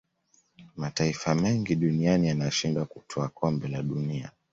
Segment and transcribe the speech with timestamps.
[0.77, 4.31] mataifa mengi duniani yanashindwa kutwaa kombe la dunia